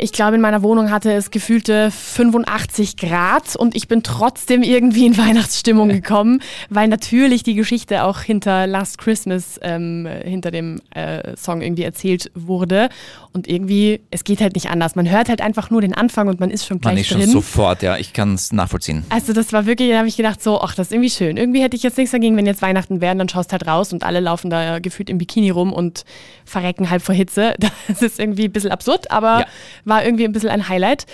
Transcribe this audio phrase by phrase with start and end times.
[0.00, 5.06] Ich glaube, in meiner Wohnung hatte es gefühlte 85 Grad und ich bin trotzdem irgendwie
[5.06, 6.40] in Weihnachtsstimmung gekommen,
[6.70, 12.30] weil natürlich die Geschichte auch hinter Last Christmas, ähm, hinter dem äh, Song irgendwie erzählt
[12.36, 12.90] wurde.
[13.32, 14.94] Und irgendwie, es geht halt nicht anders.
[14.94, 17.22] Man hört halt einfach nur den Anfang und man ist schon gleich Man ist drin.
[17.22, 19.04] schon sofort, ja, ich kann es nachvollziehen.
[19.08, 21.36] Also das war wirklich, da habe ich gedacht so, ach, das ist irgendwie schön.
[21.36, 24.04] Irgendwie hätte ich jetzt nichts dagegen, wenn jetzt Weihnachten wären, dann schaust halt raus und
[24.04, 26.04] alle laufen da gefühlt im Bikini rum und
[26.44, 27.54] verrecken halb vor Hitze.
[27.88, 29.46] Das ist irgendwie ein bisschen absurd, aber Ja.
[29.88, 31.06] War irgendwie ein bisschen ein Highlight.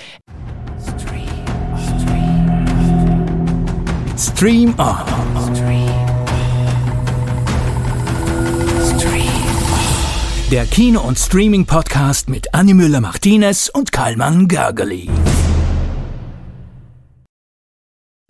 [4.18, 4.96] Stream On.
[10.50, 15.10] Der Kino- und Streaming-Podcast mit Annie Müller-Martinez und Karlmann Gergely.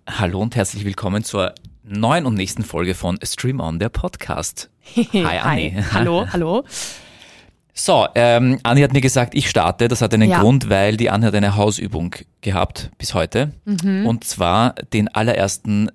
[0.09, 4.69] Hallo und herzlich willkommen zur neuen und nächsten Folge von Stream On, der Podcast.
[4.95, 5.83] Hi, Anni.
[5.91, 6.63] Hallo, hallo.
[7.85, 9.87] So, ähm, Anni hat mir gesagt, ich starte.
[9.87, 10.39] Das hat einen Ja.
[10.39, 13.51] Grund, weil die Anni hat eine Hausübung gehabt bis heute.
[13.63, 14.07] Mhm.
[14.07, 15.91] Und zwar den allerersten,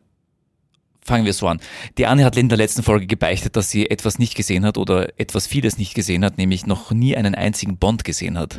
[1.03, 1.59] fangen wir so an.
[1.98, 5.19] Die Anni hat in der letzten Folge gebeichtet, dass sie etwas nicht gesehen hat oder
[5.19, 8.56] etwas vieles nicht gesehen hat, nämlich noch nie einen einzigen Bond gesehen hat.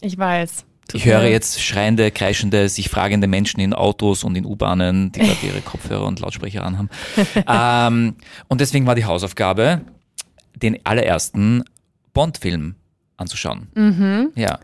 [0.00, 0.64] Ich weiß.
[0.92, 5.46] Ich höre jetzt schreiende, kreischende, sich fragende Menschen in Autos und in U-Bahnen, die gerade
[5.48, 6.90] ihre Kopfhörer und Lautsprecher anhaben.
[7.48, 8.14] ähm,
[8.46, 9.80] und deswegen war die Hausaufgabe,
[10.54, 11.64] den allerersten
[12.12, 12.76] Bond-Film
[13.16, 13.68] anzuschauen.
[13.74, 14.32] Mhm.
[14.34, 14.58] Ja.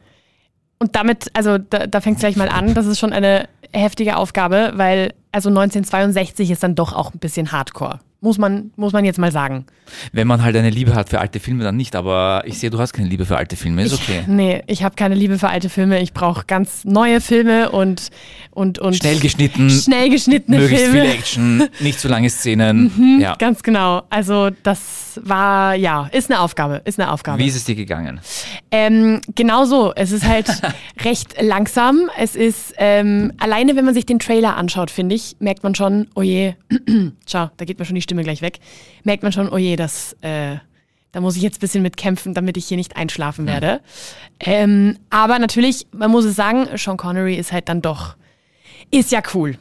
[0.79, 2.75] Und damit, also da, da fängt es gleich mal an.
[2.75, 7.53] Das ist schon eine heftige Aufgabe, weil also 1962 ist dann doch auch ein bisschen
[7.53, 8.01] Hardcore.
[8.21, 9.65] Muss man, muss man jetzt mal sagen.
[10.13, 11.95] Wenn man halt eine Liebe hat für alte Filme, dann nicht.
[11.95, 13.85] Aber ich sehe, du hast keine Liebe für alte Filme.
[13.85, 14.25] Ist okay.
[14.27, 16.01] Nee, ich habe keine Liebe für alte Filme.
[16.01, 18.09] Ich brauche ganz neue Filme und,
[18.51, 21.03] und, und Schnell geschnitten, schnell geschnittene möglichst Filme.
[21.03, 23.21] viel Action, nicht zu lange Szenen.
[23.21, 23.37] ja.
[23.37, 24.03] Ganz genau.
[24.11, 27.39] Also das war, ja, ist eine Aufgabe, ist eine Aufgabe.
[27.39, 28.21] Wie ist es dir gegangen?
[28.73, 29.93] Ähm, genau so.
[29.95, 30.49] Es ist halt
[31.05, 32.11] recht langsam.
[32.19, 36.09] Es ist, ähm, alleine wenn man sich den Trailer anschaut, finde ich, merkt man schon,
[36.17, 36.55] oh je,
[37.27, 38.59] schau, da geht mir schon die Stimme gleich weg,
[39.05, 40.57] merkt man schon, oh je, das, äh,
[41.13, 43.83] da muss ich jetzt ein bisschen mit kämpfen, damit ich hier nicht einschlafen werde.
[44.41, 48.17] Ähm, aber natürlich, man muss es sagen, Sean Connery ist halt dann doch,
[48.91, 49.59] ist ja cool.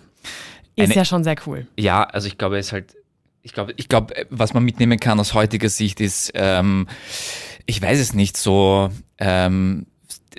[0.77, 1.67] Ist Eine- ja schon sehr cool.
[1.77, 2.95] Ja, also ich glaube, es ist halt,
[3.43, 6.87] ich glaube, ich glaube, was man mitnehmen kann aus heutiger Sicht ist, ähm,
[7.65, 9.87] ich weiß es nicht, so, ähm,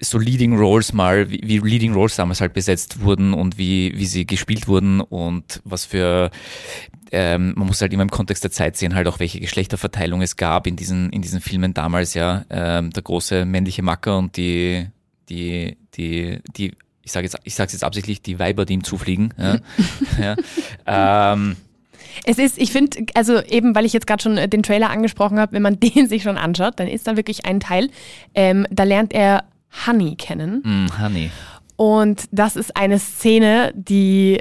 [0.00, 4.06] so Leading Roles mal, wie, wie Leading Roles damals halt besetzt wurden und wie, wie
[4.06, 6.30] sie gespielt wurden und was für,
[7.12, 10.36] ähm, man muss halt immer im Kontext der Zeit sehen, halt auch welche Geschlechterverteilung es
[10.36, 14.86] gab in diesen, in diesen Filmen damals, ja, ähm, der große männliche Macker und die,
[15.28, 19.58] die, die, die, ich sage jetzt, ich jetzt absichtlich, die Weiber, die ihm zufliegen, ja,
[20.86, 21.32] ja.
[21.32, 21.56] Ähm,
[22.24, 25.38] Es ist, ich finde, also eben, weil ich jetzt gerade schon äh, den Trailer angesprochen
[25.38, 27.90] habe, wenn man den sich schon anschaut, dann ist da wirklich ein Teil,
[28.34, 29.44] ähm, da lernt er
[29.86, 30.62] Honey kennen.
[30.64, 31.30] Mm, Honey.
[31.76, 34.40] Und das ist eine Szene, die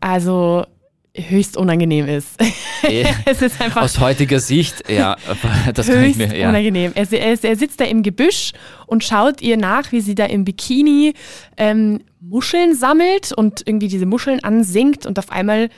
[0.00, 0.66] also
[1.14, 2.28] höchst unangenehm ist.
[3.26, 5.16] es ist einfach Aus heutiger Sicht, ja,
[5.74, 6.48] das kann ich höchst mir, ja.
[6.48, 6.92] unangenehm.
[6.94, 8.52] Er, er, er sitzt da im Gebüsch
[8.86, 11.14] und schaut ihr nach, wie sie da im Bikini
[11.56, 15.68] ähm, Muscheln sammelt und irgendwie diese Muscheln ansinkt und auf einmal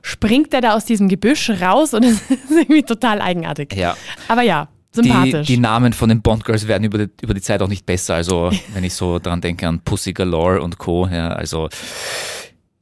[0.00, 3.74] springt er da aus diesem Gebüsch raus und es ist irgendwie total eigenartig.
[3.74, 3.96] ja.
[4.26, 5.46] Aber ja, Die, sympathisch.
[5.46, 8.16] die Namen von den Bond Girls werden über die, über die Zeit auch nicht besser.
[8.16, 11.68] Also, wenn ich so dran denke an Pussy Galore und Co., ja, also,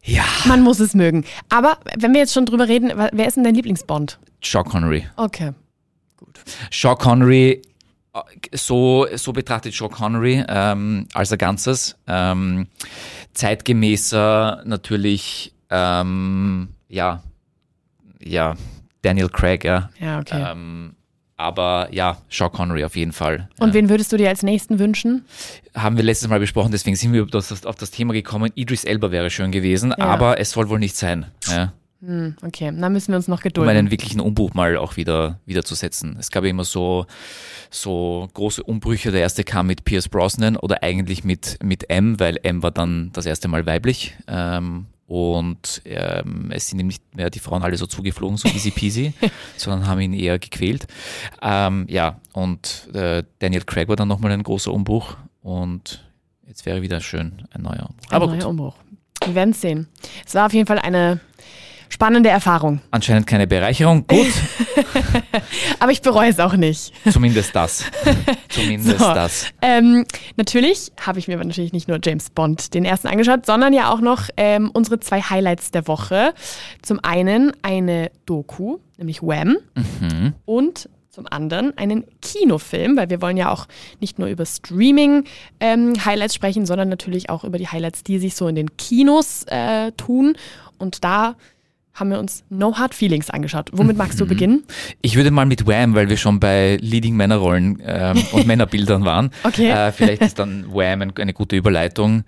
[0.04, 1.24] ja, Man muss es mögen.
[1.48, 4.18] Aber wenn wir jetzt schon drüber reden, wer ist denn dein Lieblingsbond?
[4.42, 5.06] Sean Connery.
[5.16, 5.52] Okay.
[6.70, 7.62] Sean Connery,
[8.14, 8.20] äh,
[8.52, 11.96] so, so betrachtet Sean Connery ähm, als ein Ganzes.
[12.06, 12.68] Ähm,
[13.34, 17.22] zeitgemäßer natürlich, ähm, ja,
[18.20, 18.54] ja,
[19.02, 19.90] Daniel Craig, ja.
[19.98, 20.54] Ja, okay.
[21.40, 23.48] Aber ja, Sean Connery auf jeden Fall.
[23.58, 23.74] Und ja.
[23.74, 25.24] wen würdest du dir als nächsten wünschen?
[25.74, 28.52] Haben wir letztes Mal besprochen, deswegen sind wir auf das, auf das Thema gekommen.
[28.54, 31.26] Idris Elba wäre schön gewesen, aber es soll wohl nicht sein.
[31.48, 33.76] Ja, Hm, okay, dann müssen wir uns noch um gedulden.
[33.76, 36.16] einen wirklichen Umbruch mal auch wieder, wieder zu setzen.
[36.18, 37.06] Es gab ja immer so,
[37.70, 39.10] so große Umbrüche.
[39.10, 43.10] Der erste kam mit Pierce Brosnan oder eigentlich mit, mit M, weil M war dann
[43.12, 44.16] das erste Mal weiblich.
[44.28, 48.70] Ähm, und ähm, es sind ihm nicht mehr die Frauen alle so zugeflogen, so easy
[48.70, 49.12] peasy,
[49.56, 50.86] sondern haben ihn eher gequält.
[51.42, 56.08] Ähm, ja, und äh, Daniel Craig war dann nochmal ein großer Umbruch und
[56.46, 58.08] jetzt wäre wieder schön ein neuer Umbruch.
[58.08, 58.74] Ein Aber neuer gut, Umbruch.
[59.24, 59.88] Wir werden es sehen.
[60.24, 61.18] Es war auf jeden Fall eine
[61.90, 62.80] spannende Erfahrung.
[62.90, 64.06] anscheinend keine Bereicherung.
[64.06, 64.26] Gut,
[65.78, 66.92] Aber ich bereue es auch nicht.
[67.10, 67.84] zumindest das.
[68.48, 69.14] Zumindest So.
[69.14, 69.46] das.
[69.62, 70.04] Ähm,
[70.36, 74.00] natürlich habe ich mir natürlich nicht nur James Bond den ersten angeschaut, sondern ja auch
[74.00, 76.32] noch ähm, unsere zwei Highlights der Woche.
[76.82, 79.56] Zum einen eine Doku, nämlich Wham.
[79.74, 80.34] Mhm.
[80.44, 83.66] Und zum anderen einen Kinofilm, weil wir wollen ja auch
[84.00, 88.46] nicht nur über Streaming-Highlights ähm, sprechen, sondern natürlich auch über die Highlights, die sich so
[88.46, 90.36] in den Kinos äh, tun.
[90.78, 91.34] Und da
[91.94, 93.70] haben wir uns No Hard Feelings angeschaut.
[93.72, 94.28] Womit magst du mhm.
[94.28, 94.64] beginnen?
[95.02, 99.30] Ich würde mal mit Wham, weil wir schon bei Leading Männerrollen ähm, und Männerbildern waren.
[99.42, 99.70] Okay.
[99.70, 102.24] Äh, vielleicht ist dann Wham eine gute Überleitung,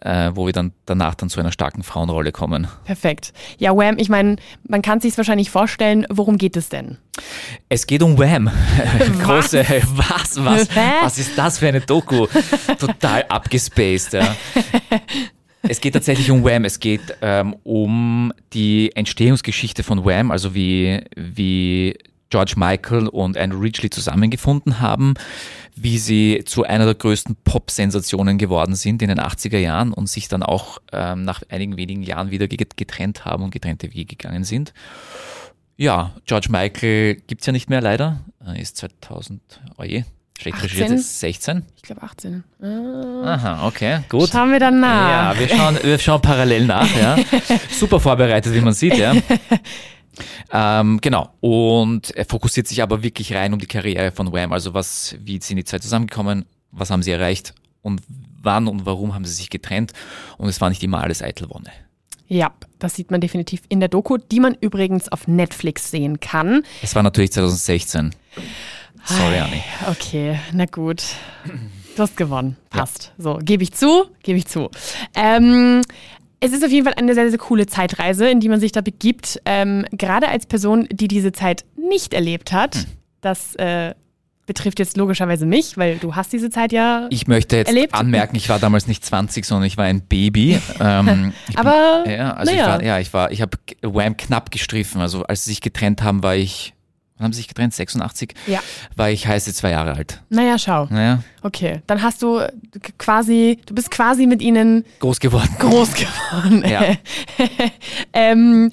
[0.00, 2.66] äh, wo wir dann danach dann zu einer starken Frauenrolle kommen.
[2.84, 3.32] Perfekt.
[3.58, 4.36] Ja, Wham, ich meine,
[4.68, 6.98] man kann sich wahrscheinlich vorstellen, worum geht es denn?
[7.68, 8.50] Es geht um Wham.
[9.22, 9.64] Große,
[9.94, 10.68] was, was,
[11.02, 12.26] was ist das für eine Doku?
[12.78, 14.36] Total abgespaced, ja.
[15.68, 16.64] Es geht tatsächlich um Wham.
[16.64, 21.96] Es geht ähm, um die Entstehungsgeschichte von Wham, also wie, wie
[22.30, 25.14] George Michael und Andrew Ridgely zusammengefunden haben,
[25.76, 30.28] wie sie zu einer der größten Pop-Sensationen geworden sind in den 80er Jahren und sich
[30.28, 34.74] dann auch ähm, nach einigen wenigen Jahren wieder getrennt haben und getrennte Wege gegangen sind.
[35.76, 39.40] Ja, George Michael gibt's ja nicht mehr leider, er ist 2000,
[39.78, 39.82] oh
[40.36, 41.62] je, Schlecht recherchiert, 16?
[41.76, 42.44] Ich glaube 18.
[42.60, 43.34] Ah.
[43.34, 44.30] Aha, okay, gut.
[44.30, 45.34] Schauen wir dann nach.
[45.34, 46.96] Ja, wir schauen, wir schauen parallel nach.
[46.96, 47.16] Ja.
[47.70, 48.96] Super vorbereitet, wie man sieht.
[48.96, 49.14] Ja.
[50.52, 51.30] ähm, genau.
[51.40, 54.52] Und er fokussiert sich aber wirklich rein um die Karriere von Wham.
[54.52, 58.02] Also was, wie sind die zwei zusammengekommen, was haben sie erreicht und
[58.42, 59.92] wann und warum haben sie sich getrennt.
[60.36, 61.70] Und es war nicht immer alles eitel Wonne.
[62.26, 66.62] Ja, das sieht man definitiv in der Doku, die man übrigens auf Netflix sehen kann.
[66.82, 68.14] Es war natürlich 2016.
[69.04, 69.62] Sorry, Anni.
[69.90, 71.02] Okay, na gut.
[71.96, 72.56] Du hast gewonnen.
[72.70, 73.12] Passt.
[73.18, 73.24] Ja.
[73.24, 74.70] So, gebe ich zu, gebe ich zu.
[75.14, 75.82] Ähm,
[76.40, 78.80] es ist auf jeden Fall eine sehr, sehr coole Zeitreise, in die man sich da
[78.80, 79.40] begibt.
[79.44, 82.74] Ähm, gerade als Person, die diese Zeit nicht erlebt hat.
[82.76, 82.84] Hm.
[83.20, 83.94] Das äh,
[84.46, 87.94] betrifft jetzt logischerweise mich, weil du hast diese Zeit ja Ich möchte jetzt erlebt.
[87.94, 90.60] anmerken, ich war damals nicht 20, sondern ich war ein Baby.
[90.80, 92.58] ähm, Aber bin, ja, also ja.
[92.58, 95.00] ich war, ja, ich war, ich habe Wham knapp gestriffen.
[95.00, 96.74] Also als sie sich getrennt haben, war ich
[97.20, 97.74] haben sie sich getrennt?
[97.74, 98.34] 86?
[98.46, 98.60] Ja.
[98.96, 100.20] War ich heiße zwei Jahre alt.
[100.30, 100.88] Naja, schau.
[100.90, 101.22] Naja.
[101.42, 102.40] Okay, dann hast du
[102.98, 105.54] quasi, du bist quasi mit ihnen groß geworden.
[105.58, 106.64] Groß geworden.
[106.68, 106.96] Ja.
[108.12, 108.70] ähm,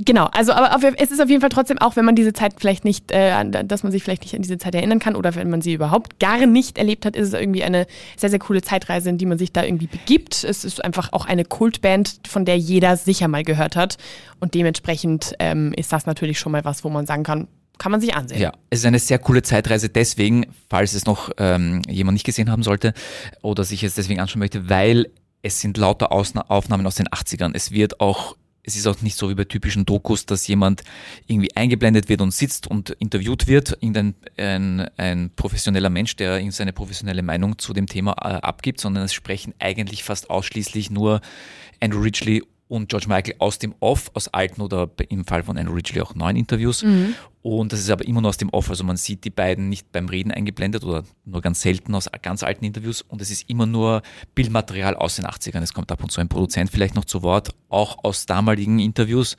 [0.00, 2.54] Genau, also aber auf, es ist auf jeden Fall trotzdem auch, wenn man diese Zeit
[2.58, 5.50] vielleicht nicht, äh, dass man sich vielleicht nicht an diese Zeit erinnern kann oder wenn
[5.50, 7.86] man sie überhaupt gar nicht erlebt hat, ist es irgendwie eine
[8.16, 10.44] sehr, sehr coole Zeitreise, in die man sich da irgendwie begibt.
[10.44, 13.96] Es ist einfach auch eine Kultband, von der jeder sicher mal gehört hat
[14.38, 17.48] und dementsprechend ähm, ist das natürlich schon mal was, wo man sagen kann,
[17.78, 18.40] kann man sich ansehen.
[18.40, 22.52] Ja, es ist eine sehr coole Zeitreise deswegen, falls es noch ähm, jemand nicht gesehen
[22.52, 22.94] haben sollte
[23.42, 25.10] oder sich es deswegen anschauen möchte, weil
[25.42, 27.52] es sind lauter Ausna Aufnahmen aus den 80ern.
[27.54, 28.36] Es wird auch
[28.68, 30.82] es ist auch nicht so wie bei typischen Dokus, dass jemand
[31.26, 36.74] irgendwie eingeblendet wird und sitzt und interviewt wird, irgendein ein, ein professioneller Mensch, der seine
[36.74, 41.22] professionelle Meinung zu dem Thema äh, abgibt, sondern es sprechen eigentlich fast ausschließlich nur
[41.80, 45.74] Andrew Ridgely und George Michael aus dem Off, aus alten oder im Fall von Andrew
[45.74, 46.82] Ridgely auch neuen Interviews.
[46.82, 47.14] Mhm.
[47.40, 48.68] Und das ist aber immer nur aus dem Off.
[48.68, 52.42] Also man sieht die beiden nicht beim Reden eingeblendet oder nur ganz selten aus ganz
[52.42, 53.02] alten Interviews.
[53.02, 54.02] Und es ist immer nur
[54.34, 55.62] Bildmaterial aus den 80ern.
[55.62, 59.36] Es kommt ab und zu ein Produzent vielleicht noch zu Wort, auch aus damaligen Interviews.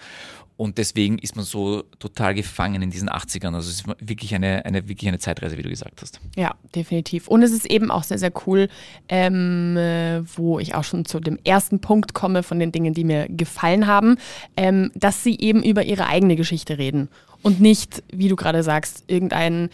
[0.60, 3.56] Und deswegen ist man so total gefangen in diesen 80ern.
[3.56, 6.20] Also es ist wirklich eine, eine, wirklich eine Zeitreise, wie du gesagt hast.
[6.36, 7.30] Ja, definitiv.
[7.30, 8.68] Und es ist eben auch sehr, sehr cool,
[9.08, 13.06] ähm, äh, wo ich auch schon zu dem ersten Punkt komme von den Dingen, die
[13.06, 14.18] mir gefallen haben,
[14.58, 17.08] ähm, dass sie eben über ihre eigene Geschichte reden.
[17.42, 19.70] Und nicht, wie du gerade sagst, irgendein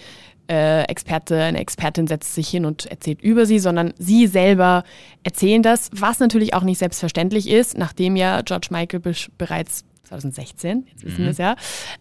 [0.48, 4.84] äh, Experte, eine Expertin setzt sich hin und erzählt über sie, sondern sie selber
[5.24, 9.02] erzählen das, was natürlich auch nicht selbstverständlich ist, nachdem ja George Michael
[9.40, 11.24] bereits 2016, jetzt wissen mhm.
[11.24, 11.56] wir es ja,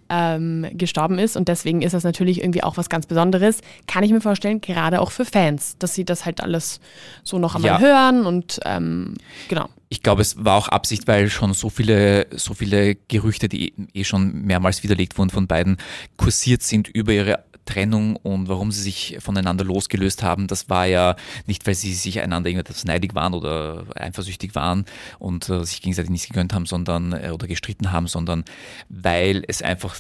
[0.08, 1.36] ähm, gestorben ist.
[1.36, 3.60] Und deswegen ist das natürlich irgendwie auch was ganz Besonderes.
[3.86, 6.80] Kann ich mir vorstellen, gerade auch für Fans, dass sie das halt alles
[7.22, 7.78] so noch einmal ja.
[7.80, 9.14] hören und ähm,
[9.48, 9.68] genau.
[9.88, 14.04] Ich glaube, es war auch Absicht, weil schon so viele, so viele Gerüchte, die eh
[14.04, 15.76] schon mehrmals widerlegt wurden von beiden,
[16.16, 21.16] kursiert sind über ihre Trennung und warum sie sich voneinander losgelöst haben, das war ja
[21.46, 24.84] nicht, weil sie sich einander irgendetwas neidig waren oder eifersüchtig waren
[25.18, 28.44] und äh, sich gegenseitig nicht gegönnt haben, sondern äh, oder gestritten haben, sondern
[28.88, 29.96] weil es einfach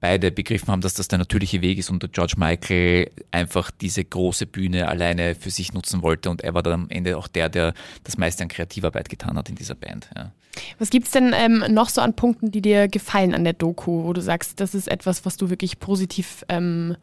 [0.00, 4.46] beide begriffen haben, dass das der natürliche Weg ist und George Michael einfach diese große
[4.46, 7.74] Bühne alleine für sich nutzen wollte und er war dann am Ende auch der, der
[8.04, 10.08] das meiste an Kreativarbeit getan hat in dieser Band.
[10.14, 10.32] Ja.
[10.78, 14.04] Was gibt es denn ähm, noch so an Punkten, die dir gefallen an der Doku,
[14.04, 16.96] wo du sagst, das ist etwas, was du wirklich positiv ähm,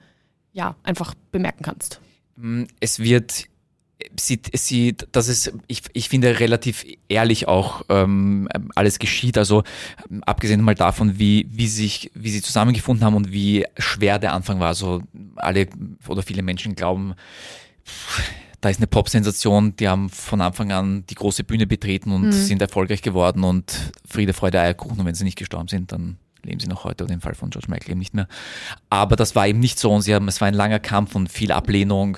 [0.54, 2.00] ja, einfach bemerken kannst?
[2.38, 3.48] Mm, es wird
[4.18, 9.38] sie, sie, das ist, ich, ich finde, relativ ehrlich auch ähm, alles geschieht.
[9.38, 9.64] Also
[10.22, 14.60] abgesehen mal davon, wie, wie, sich, wie sie zusammengefunden haben und wie schwer der Anfang
[14.60, 14.68] war.
[14.68, 15.02] Also
[15.36, 15.68] alle
[16.08, 17.14] oder viele Menschen glauben,
[18.66, 22.32] da ist eine Pop-Sensation, die haben von Anfang an die große Bühne betreten und mhm.
[22.32, 25.00] sind erfolgreich geworden und Friede, Freude, Eierkuchen.
[25.00, 27.52] Und wenn sie nicht gestorben sind, dann leben sie noch heute oder im Fall von
[27.52, 28.28] George Michael eben nicht mehr.
[28.90, 31.32] Aber das war eben nicht so und sie haben, es war ein langer Kampf und
[31.32, 32.18] viel Ablehnung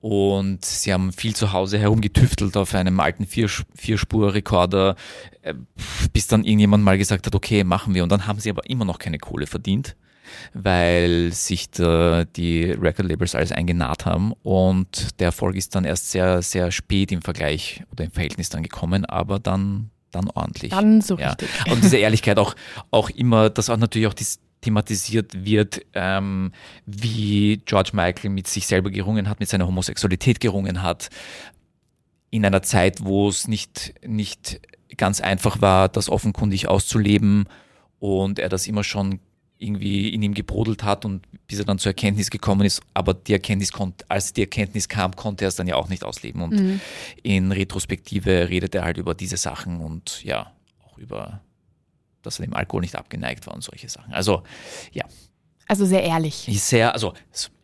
[0.00, 4.96] und sie haben viel zu Hause herumgetüftelt auf einem alten Vier Vierspur-Rekorder,
[5.42, 5.54] äh,
[6.12, 8.02] bis dann irgendjemand mal gesagt hat, okay, machen wir.
[8.02, 9.94] Und dann haben sie aber immer noch keine Kohle verdient,
[10.54, 14.32] weil sich da die Record-Labels alles eingenaht haben.
[14.42, 18.62] Und der Erfolg ist dann erst sehr, sehr spät im Vergleich oder im Verhältnis dann
[18.62, 20.70] gekommen, aber dann dann ordentlich.
[20.70, 21.30] Dann so ja.
[21.30, 21.48] richtig.
[21.70, 22.54] Und diese Ehrlichkeit auch,
[22.90, 26.52] auch immer, dass auch natürlich auch das thematisiert wird, ähm,
[26.86, 31.08] wie George Michael mit sich selber gerungen hat, mit seiner Homosexualität gerungen hat,
[32.30, 34.60] in einer Zeit, wo es nicht, nicht
[34.96, 37.48] ganz einfach war, das offenkundig auszuleben
[37.98, 39.20] und er das immer schon
[39.58, 43.32] irgendwie in ihm gebrodelt hat und bis er dann zur Erkenntnis gekommen ist, aber die
[43.32, 46.52] Erkenntnis konnte, als die Erkenntnis kam, konnte er es dann ja auch nicht ausleben und
[46.60, 46.80] Mhm.
[47.22, 50.52] in Retrospektive redet er halt über diese Sachen und ja,
[50.86, 51.40] auch über,
[52.22, 54.12] dass er dem Alkohol nicht abgeneigt war und solche Sachen.
[54.12, 54.42] Also
[54.92, 55.04] ja,
[55.68, 56.34] Also sehr ehrlich.
[56.62, 57.14] sehr, also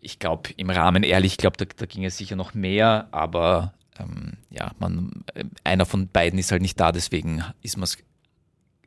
[0.01, 3.75] ich glaube im Rahmen ehrlich, ich glaube, da, da ging es sicher noch mehr, aber
[3.99, 7.99] ähm, ja, man, äh, einer von beiden ist halt nicht da, deswegen ist man es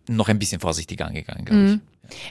[0.07, 1.71] noch ein bisschen vorsichtiger angegangen, glaube ich.
[1.71, 1.81] Mhm.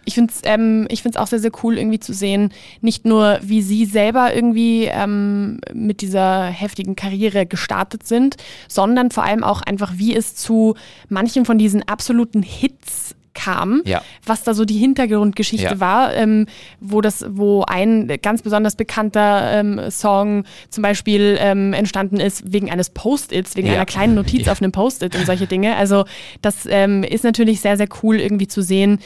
[0.04, 3.86] Ich finde es ähm, auch sehr, sehr cool, irgendwie zu sehen, nicht nur, wie sie
[3.86, 8.36] selber irgendwie ähm, mit dieser heftigen Karriere gestartet sind,
[8.68, 10.74] sondern vor allem auch einfach, wie es zu
[11.08, 14.02] manchen von diesen absoluten Hits kam, Ja.
[14.24, 15.80] was da so die Hintergrundgeschichte Ja.
[15.80, 16.46] war, ähm,
[16.80, 22.70] wo das, wo ein ganz besonders bekannter ähm, Song zum Beispiel ähm, entstanden ist wegen
[22.70, 23.74] eines Post-its, wegen Ja.
[23.74, 25.76] einer kleinen Notiz auf einem Post-it und solche Dinge.
[25.76, 26.04] Also
[26.42, 28.98] das ähm, ist natürlich sehr, sehr cool irgendwie zu sehen,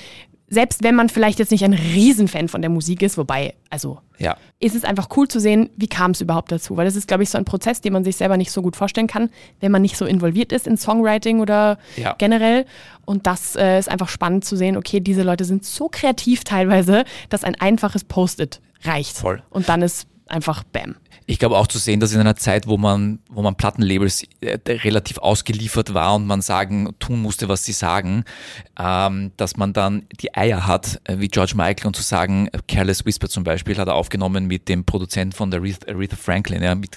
[0.51, 4.37] selbst wenn man vielleicht jetzt nicht ein Riesenfan von der Musik ist, wobei, also Ja,
[4.61, 6.77] ist es einfach cool zu sehen, wie kam es überhaupt dazu.
[6.77, 8.75] Weil das ist, glaube ich, so ein Prozess, den man sich selber nicht so gut
[8.77, 12.15] vorstellen kann, wenn man nicht so involviert ist in Songwriting oder Ja.
[12.19, 12.65] generell.
[13.05, 17.05] Und das äh, ist einfach spannend zu sehen, okay, diese Leute sind so kreativ teilweise,
[17.29, 19.17] dass ein einfaches Post-it reicht.
[19.17, 19.43] Voll.
[19.51, 20.97] Und dann ist einfach Bam.
[21.31, 24.59] Ich glaube auch zu sehen, dass in einer Zeit, wo man, wo man Plattenlabels äh,
[24.67, 28.25] relativ ausgeliefert war und man sagen, tun musste, was sie sagen,
[28.81, 32.59] ähm, dass man dann die Eier hat, äh, wie George Michael und zu sagen, äh,
[32.67, 36.63] Careless Whisper zum Beispiel hat er aufgenommen mit dem Produzenten von der Aretha Aretha Franklin,
[36.63, 36.97] ja, mit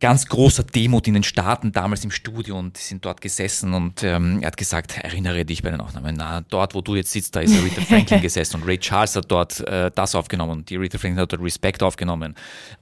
[0.00, 4.04] ganz großer Demut in den Staaten damals im Studio und die sind dort gesessen und
[4.04, 7.34] ähm, er hat gesagt, erinnere dich bei den Aufnahmen, na, dort, wo du jetzt sitzt,
[7.34, 10.76] da ist Aretha Franklin gesessen und Ray Charles hat dort äh, das aufgenommen und die
[10.76, 12.36] Aretha Franklin hat dort Respect aufgenommen.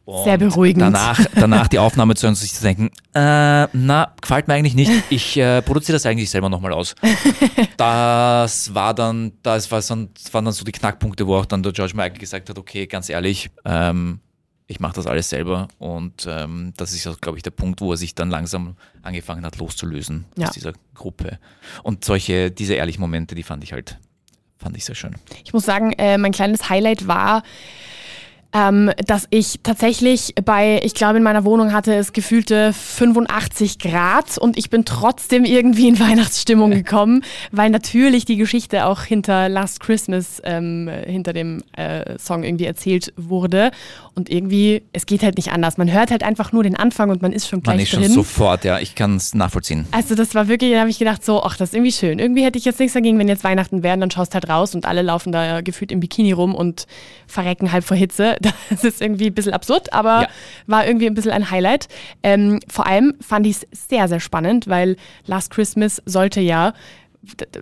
[0.04, 0.82] Und Sehr beruhigend.
[0.82, 4.74] Danach, danach die Aufnahme zu hören und sich zu denken, äh, na, gefällt mir eigentlich
[4.74, 6.94] nicht, ich äh, produziere das eigentlich selber nochmal aus.
[7.76, 11.62] Das war dann, das, war dann, das waren dann so die Knackpunkte, wo auch dann
[11.62, 14.20] der George Michael gesagt hat, okay, ganz ehrlich, ähm,
[14.68, 17.96] ich mache das alles selber und ähm, das ist, glaube ich, der Punkt, wo er
[17.96, 20.48] sich dann langsam angefangen hat loszulösen Ja.
[20.48, 21.38] aus dieser Gruppe.
[21.84, 23.98] Und solche, diese ehrlichen Momente, die fand ich halt,
[24.58, 25.14] fand ich sehr schön.
[25.44, 27.42] Ich muss sagen, äh, mein kleines Highlight war,
[28.56, 34.38] ähm, dass ich tatsächlich bei, ich glaube, in meiner Wohnung hatte es gefühlte 85 Grad
[34.38, 37.22] und ich bin trotzdem irgendwie in Weihnachtsstimmung gekommen,
[37.52, 43.12] weil natürlich die Geschichte auch hinter Last Christmas, ähm, hinter dem äh, Song irgendwie erzählt
[43.18, 43.72] wurde.
[44.14, 45.76] Und irgendwie, es geht halt nicht anders.
[45.76, 48.00] Man hört halt einfach nur den Anfang und man ist schon Man gleich ist schon
[48.00, 48.12] drin.
[48.12, 49.86] sofort, ja, ich kann es nachvollziehen.
[49.90, 52.18] Also das war wirklich, da habe ich gedacht so, ach, das ist irgendwie schön.
[52.18, 54.86] Irgendwie hätte ich jetzt nichts dagegen, wenn jetzt Weihnachten wären, dann schaust halt raus und
[54.86, 56.86] alle laufen da gefühlt im Bikini rum und
[57.26, 58.36] verrecken halb vor Hitze.
[58.70, 60.28] Das ist irgendwie ein bisschen absurd, aber Ja.
[60.66, 61.88] war irgendwie ein bisschen ein Highlight.
[62.22, 66.72] Ähm, vor allem fand ich es sehr, sehr spannend, weil Last Christmas sollte ja,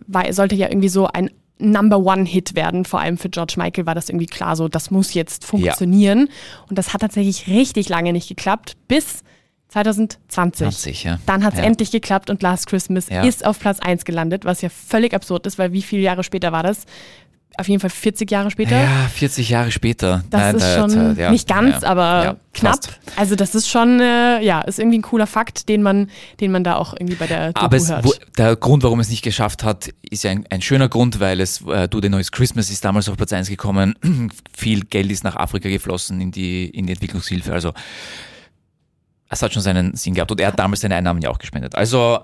[0.07, 2.85] war, sollte ja irgendwie so ein Number One Hit werden.
[2.85, 6.29] Vor allem für George Michael war das irgendwie klar so, das muss jetzt funktionieren.
[6.69, 9.23] Und das hat tatsächlich richtig lange nicht geklappt, bis
[9.69, 10.67] 2020.
[10.69, 11.19] 20, ja.
[11.27, 11.65] Dann hat es ja.
[11.67, 13.23] endlich geklappt und Last Christmas Ja.
[13.25, 16.53] ist auf Platz 1 gelandet, was ja völlig absurd ist, weil wie viele Jahre später
[16.53, 16.85] war das?
[17.57, 18.81] Auf jeden Fall 40 Jahre später.
[18.81, 20.25] Ja, 40 Jahre später.
[20.31, 22.75] Das Nein, ist äh, schon äh, ja, nicht ganz, ja, aber ja, knapp.
[22.75, 23.01] fast.
[23.17, 26.65] Also das ist schon, äh, ja, ist irgendwie ein cooler Fakt, den man, den man
[26.65, 28.05] da auch irgendwie bei der Doku Aber es, hört.
[28.05, 31.41] wo, der Grund, warum es nicht geschafft hat, ist ja ein, ein schöner Grund, weil
[31.41, 33.95] es äh, Du, The Neues Christmas ist damals auf Platz 1 gekommen.
[34.57, 37.53] Viel Geld ist nach Afrika geflossen in die, in die Entwicklungshilfe.
[37.53, 37.73] Also
[39.31, 41.75] es hat schon seinen Sinn gehabt und er hat damals seine Einnahmen ja auch gespendet.
[41.75, 42.21] Also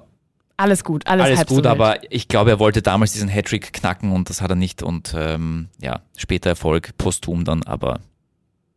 [0.60, 4.12] alles gut, alles, alles gut, so aber ich glaube, er wollte damals diesen Hattrick knacken
[4.12, 8.00] und das hat er nicht und ähm, ja, später Erfolg, posthum dann, aber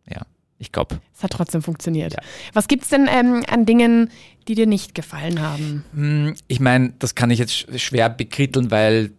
[0.09, 0.21] ja,
[0.59, 2.13] ich glaube, Es hat trotzdem funktioniert.
[2.13, 2.19] Ja.
[2.53, 4.09] Was gibt's denn ähm, an Dingen,
[4.47, 5.83] die dir nicht gefallen haben?
[5.93, 9.11] Hm, Ich meine, das kann ich jetzt sch- schwer bekritteln, weil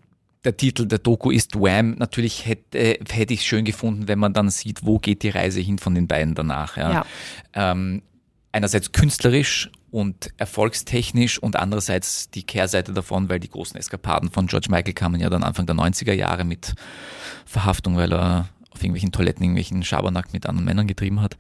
[0.45, 1.95] der Titel der Doku ist Wham.
[1.99, 5.61] Natürlich hätte, hätte ich es schön gefunden, wenn man dann sieht, wo geht die Reise
[5.61, 6.77] hin von den beiden danach.
[6.77, 6.93] Ja.
[6.93, 7.07] Ja.
[7.55, 8.03] Ähm,
[8.53, 14.67] einerseits künstlerisch und erfolgstechnisch und andererseits die Kehrseite davon, weil die großen Eskapaden von George
[14.69, 16.75] Michael kamen ja dann Anfang der 90er Jahre mit
[17.47, 21.37] Verhaftung, weil er auf irgendwelchen Toiletten irgendwelchen Schabernack mit anderen Männern getrieben hat.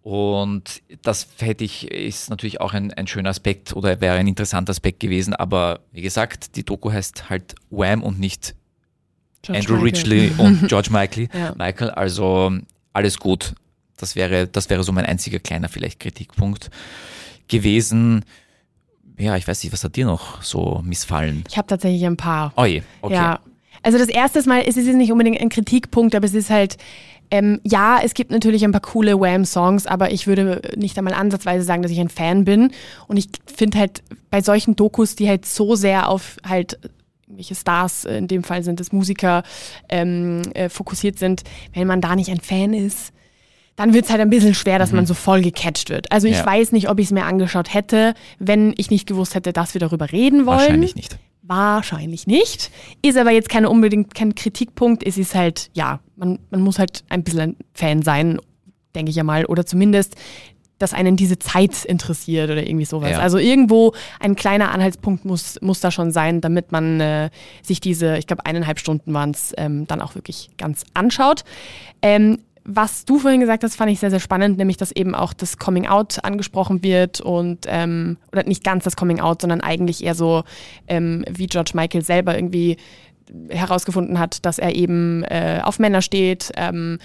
[0.00, 4.70] Und das hätte ich, ist natürlich auch ein, ein schöner Aspekt oder wäre ein interessanter
[4.70, 5.34] Aspekt gewesen.
[5.34, 8.54] Aber wie gesagt, die Doku heißt halt Wham und nicht
[9.42, 9.94] George Andrew Michael.
[9.94, 11.28] Ridgely und George Michael.
[11.34, 11.54] Ja.
[11.54, 11.90] Michael.
[11.90, 12.50] Also
[12.94, 13.54] alles gut.
[13.98, 16.70] Das wäre, das wäre so mein einziger kleiner vielleicht Kritikpunkt
[17.50, 18.24] gewesen.
[19.18, 21.44] Ja, ich weiß nicht, was hat dir noch so missfallen?
[21.48, 22.54] Ich habe tatsächlich ein paar.
[22.56, 23.14] Oh je, okay.
[23.14, 23.40] Ja.
[23.82, 26.76] Also das erste Mal, es ist jetzt nicht unbedingt ein Kritikpunkt, aber es ist halt,
[27.30, 31.64] ähm, ja, es gibt natürlich ein paar coole Wham-Songs, aber ich würde nicht einmal ansatzweise
[31.64, 32.72] sagen, dass ich ein Fan bin.
[33.06, 36.78] Und ich finde halt bei solchen Dokus, die halt so sehr auf halt
[37.26, 39.44] irgendwelche Stars, in dem Fall sind es Musiker,
[39.88, 41.42] ähm, äh, fokussiert sind,
[41.72, 43.12] wenn man da nicht ein Fan ist,
[43.80, 46.12] dann wird es halt ein bisschen schwer, dass man so voll gecatcht wird.
[46.12, 46.44] Also ich Ja.
[46.44, 49.80] weiß nicht, ob ich es mir angeschaut hätte, wenn ich nicht gewusst hätte, dass wir
[49.80, 50.58] darüber reden wollen.
[50.58, 51.18] Wahrscheinlich nicht.
[51.42, 52.70] Wahrscheinlich nicht.
[53.00, 55.02] Ist aber jetzt keine unbedingt kein Kritikpunkt.
[55.02, 58.38] Es ist halt, ja, man, man muss halt ein bisschen ein Fan sein,
[58.94, 59.46] denke ich ja mal.
[59.46, 60.14] Oder zumindest,
[60.78, 63.12] dass einen diese Zeit interessiert oder irgendwie sowas.
[63.12, 63.18] Ja.
[63.20, 67.30] Also irgendwo ein kleiner Anhaltspunkt muss, muss da schon sein, damit man äh,
[67.62, 71.44] sich diese, ich glaube, eineinhalb Stunden waren es, ähm, dann auch wirklich ganz anschaut.
[72.02, 72.38] Ähm,
[72.72, 75.58] was du vorhin gesagt hast, fand ich sehr, sehr spannend, nämlich dass eben auch das
[75.58, 80.14] Coming Out angesprochen wird und, ähm, oder nicht ganz das Coming Out, sondern eigentlich eher
[80.14, 80.44] so,
[80.86, 82.76] ähm, wie George Michael selber irgendwie
[83.48, 86.50] herausgefunden hat, dass er eben äh, auf Männer steht.
[86.56, 86.98] Ähm,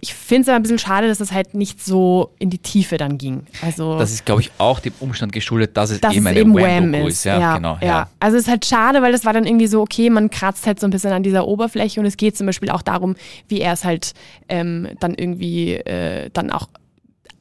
[0.00, 2.96] ich finde es aber ein bisschen schade, dass das halt nicht so in die Tiefe
[2.96, 3.46] dann ging.
[3.62, 6.40] Also Das ist, glaube ich, auch dem Umstand geschuldet, dass es dass eben es eine
[6.40, 7.18] eben Wham ist.
[7.18, 7.24] ist.
[7.24, 7.78] Ja, genau.
[7.82, 8.08] Ja.
[8.20, 10.80] Also es ist halt schade, weil das war dann irgendwie so, okay, man kratzt halt
[10.80, 13.16] so ein bisschen an dieser Oberfläche und es geht zum Beispiel auch darum,
[13.48, 14.12] wie er es halt
[14.48, 16.68] ähm, dann irgendwie äh, dann auch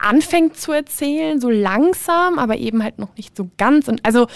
[0.04, 3.88] anfängt zu erzählen, so langsam, aber eben halt noch nicht so ganz.
[3.88, 4.28] Und also,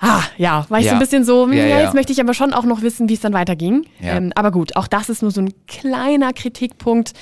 [0.00, 0.94] ah, ja, war ich so Ja.
[0.94, 3.14] ein bisschen so, hm, Ja, ja, jetzt möchte ich aber schon auch noch wissen, wie
[3.14, 3.86] es dann weiterging.
[4.00, 7.12] Ähm, aber gut, auch das ist nur so ein kleiner Kritikpunkt.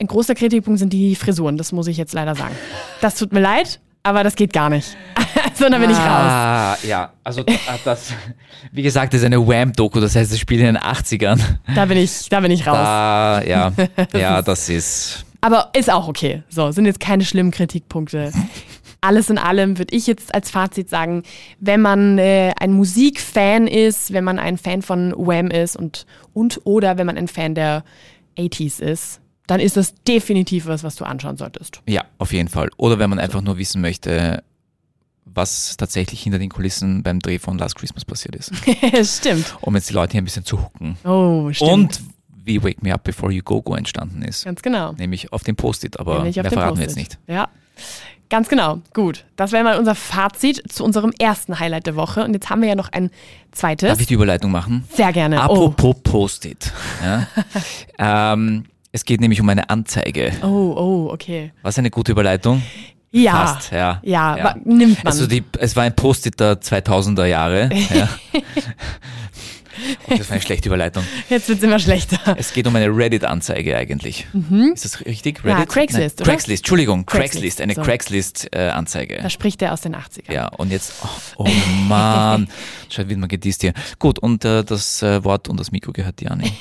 [0.00, 2.54] Ein großer Kritikpunkt sind die Frisuren, das muss ich jetzt leider sagen.
[3.00, 4.96] Das tut mir leid, aber das geht gar nicht.
[5.54, 6.04] so, dann bin ich raus.
[6.06, 8.12] Ah, ja, also ah, das,
[8.72, 11.40] wie gesagt, ist eine Wham-Doku, das heißt, es spielt in den 80ern.
[11.74, 12.76] Da bin ich, da bin ich raus.
[12.76, 13.72] Da, ja,
[14.14, 16.42] ja, das ist, Aber ist auch okay.
[16.50, 18.32] So, sind jetzt keine schlimmen Kritikpunkte.
[19.00, 21.22] Alles in allem würde ich jetzt als Fazit sagen,
[21.60, 26.60] wenn man äh, ein Musikfan ist, wenn man ein Fan von Wham ist und, und
[26.64, 27.84] oder wenn man ein Fan der
[28.38, 31.80] 80s ist, dann ist das definitiv was, was du anschauen solltest.
[31.86, 32.68] ja, auf jeden Fall.
[32.76, 34.42] Oder wenn man einfach nur wissen möchte,
[35.24, 38.52] was tatsächlich hinter den Kulissen beim Dreh von Last Christmas passiert ist.
[39.18, 39.56] stimmt.
[39.60, 40.96] Um jetzt die Leute hier ein bisschen zu hucken.
[41.04, 41.70] Oh, stimmt.
[41.70, 42.00] Und
[42.44, 44.44] wie Wake Me Up Before You Go Go entstanden ist.
[44.44, 44.92] Ganz genau.
[44.92, 47.18] Nämlich auf dem Post-it, aber mehr verraten wir jetzt nicht.
[47.26, 47.48] Ja,
[48.28, 48.80] ganz genau.
[48.94, 49.24] Gut.
[49.36, 52.24] Das wäre mal unser Fazit zu unserem ersten Highlight der Woche.
[52.24, 53.10] Und jetzt haben wir ja noch ein
[53.52, 53.88] zweites.
[53.88, 54.84] Darf ich die Überleitung machen?
[54.92, 55.40] Sehr gerne.
[55.40, 56.72] Apropos Post-it.
[57.02, 57.26] Ja?
[58.32, 60.32] ähm, es geht nämlich um eine Anzeige.
[60.42, 61.52] Oh, oh, oh, okay.
[61.62, 62.62] Was eine gute Überleitung?
[63.12, 63.46] Ja.
[63.46, 64.00] Fast, ja.
[64.02, 65.06] Ja, wa- nimmt man.
[65.06, 67.70] Also die, es war ein Post-it der 2000er Jahre.
[67.94, 68.08] Ja.
[70.06, 71.04] Und das war eine schlechte Überleitung.
[71.28, 72.36] Jetzt wird es immer schlechter.
[72.38, 74.26] Es geht um eine Reddit-Anzeige eigentlich.
[74.72, 75.42] Ist das richtig?
[75.44, 75.68] Ja, Reddit?
[75.68, 76.32] Craigslist, Nein, oder?
[76.32, 77.82] Craigslist, Entschuldigung, Craigslist, eine so.
[77.82, 79.18] Craigslist-Anzeige.
[79.22, 80.32] Da spricht er aus den 80ern.
[80.32, 81.48] Ja, und jetzt, oh, oh
[81.88, 82.48] Mann,
[82.88, 83.72] schaut, wie man gedisst hier.
[83.98, 86.44] Gut, und äh, das äh, Wort und das Mikro gehört Diane.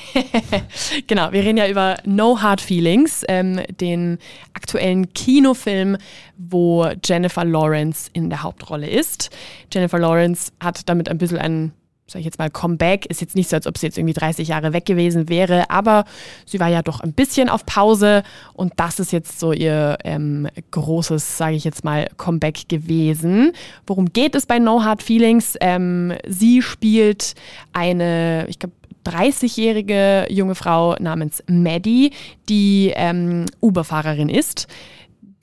[1.07, 4.17] Genau, wir reden ja über No Hard Feelings, ähm, den
[4.53, 5.97] aktuellen Kinofilm,
[6.37, 9.29] wo Jennifer Lawrence in der Hauptrolle ist.
[9.71, 11.73] Jennifer Lawrence hat damit ein bisschen ein,
[12.07, 13.05] sag ich jetzt mal, Comeback.
[13.07, 16.05] Ist jetzt nicht so, als ob sie jetzt irgendwie 30 Jahre weg gewesen wäre, aber
[16.45, 20.47] sie war ja doch ein bisschen auf Pause und das ist jetzt so ihr ähm,
[20.71, 23.53] großes, sage ich jetzt mal, Comeback gewesen.
[23.87, 25.55] Worum geht es bei No Hard Feelings?
[25.61, 27.33] Ähm, sie spielt
[27.73, 32.11] eine, ich glaube, 30-jährige junge Frau namens Maddie,
[32.49, 34.67] die ähm, Uber-Fahrerin ist,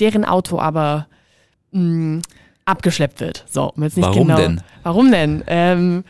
[0.01, 1.07] deren Auto aber
[1.71, 2.23] mh,
[2.65, 3.45] abgeschleppt wird.
[3.49, 4.41] So, um jetzt nicht Warum genau.
[4.41, 4.61] denn?
[4.83, 5.45] Warum denn?
[5.47, 6.05] Ähm,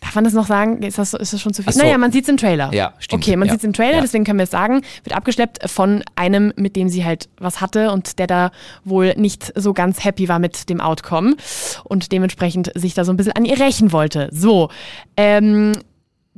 [0.00, 0.82] darf man das noch sagen?
[0.82, 1.72] Ist das, ist das schon zu viel?
[1.72, 1.80] So.
[1.80, 2.72] Naja, man sieht es im Trailer.
[2.72, 3.22] Ja, stimmt.
[3.22, 3.52] Okay, man Ja.
[3.54, 4.00] sieht es im Trailer, Ja.
[4.00, 4.80] deswegen können wir es sagen.
[5.04, 8.50] Wird abgeschleppt von einem, mit dem sie halt was hatte und der da
[8.84, 11.36] wohl nicht so ganz happy war mit dem Outcome
[11.84, 14.28] und dementsprechend sich da so ein bisschen an ihr rächen wollte.
[14.32, 14.70] So,
[15.16, 15.72] ähm,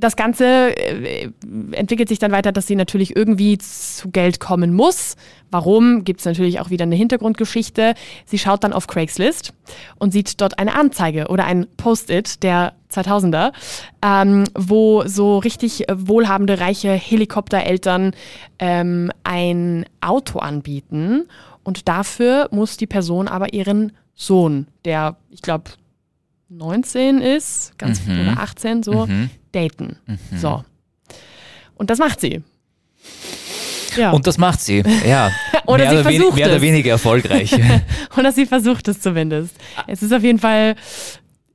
[0.02, 1.30] das Ganze äh,
[1.70, 5.16] entwickelt sich dann weiter, dass sie natürlich irgendwie zu Geld kommen muss.
[5.50, 6.02] Warum?
[6.04, 7.94] Gibt es natürlich auch wieder eine Hintergrundgeschichte.
[8.24, 9.52] Sie schaut dann auf Craigslist
[9.98, 13.52] und sieht dort eine Anzeige oder ein Post-it der 2000er,
[14.04, 18.12] ähm, wo so richtig wohlhabende, reiche Helikoptereltern
[18.58, 21.28] ähm, ein Auto anbieten.
[21.62, 25.70] Und dafür muss die Person aber ihren Sohn, der, ich glaube,
[26.56, 28.20] 19 ist, ganz Mhm.
[28.20, 29.30] oder 18 so, Mhm.
[29.52, 29.96] daten.
[30.36, 30.64] So.
[31.74, 32.42] Und das macht sie.
[33.96, 34.10] Ja.
[34.12, 35.30] Und das macht sie, ja.
[35.66, 37.54] Oder mehr, sie oder versucht mehr oder weniger erfolgreich.
[38.16, 39.54] Oder sie versucht es zumindest.
[39.86, 40.76] Es ist auf jeden Fall,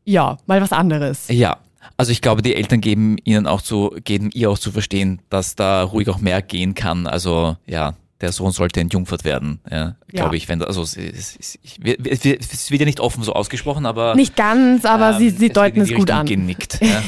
[0.05, 1.27] ja, mal was anderes.
[1.29, 1.57] ja.
[1.99, 5.55] Also ich glaube, die Eltern geben ihnen auch zu, geben ihr auch zu verstehen, dass
[5.55, 7.07] da ruhig auch mehr gehen kann.
[7.07, 9.95] Also ja, der Sohn sollte entjungfert werden, ja, Ja.
[10.11, 10.49] glaube ich.
[10.49, 15.11] Wenn, also es, es, es, wird ja nicht offen so ausgesprochen, aber Nicht ganz, aber
[15.11, 16.25] ähm, sie, sie deuten es gut an.
[16.25, 17.03] Genickt, ja.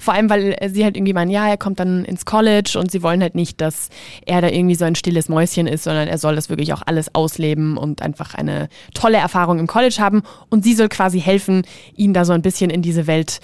[0.00, 2.92] Vor allem, weil äh, sie halt irgendwie meinen, ja, er kommt dann ins College und
[2.92, 3.88] sie wollen halt nicht, dass
[4.24, 7.14] er da irgendwie so ein stilles Mäuschen ist, sondern er soll das wirklich auch alles
[7.14, 10.22] ausleben und einfach eine tolle Erfahrung im College haben.
[10.50, 11.62] Und sie soll quasi helfen,
[11.96, 13.40] ihn da so ein bisschen in diese Welt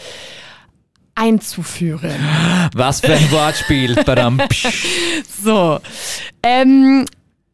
[1.19, 2.15] einzuführen.
[2.75, 3.97] Was für ein Wortspiel.
[5.43, 5.81] So.
[6.43, 7.07] Ähm,